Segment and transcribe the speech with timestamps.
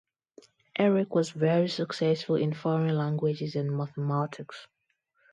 [0.79, 4.65] Eric was very successful in foreign languages and mathematics.